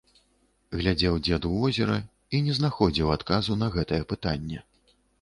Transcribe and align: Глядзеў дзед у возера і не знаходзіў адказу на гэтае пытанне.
Глядзеў 0.79 1.19
дзед 1.27 1.45
у 1.51 1.51
возера 1.59 1.99
і 2.35 2.41
не 2.49 2.57
знаходзіў 2.63 3.15
адказу 3.21 3.63
на 3.63 3.73
гэтае 3.81 4.03
пытанне. 4.17 4.69